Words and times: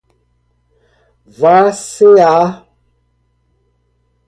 far-se-á 1.39 2.33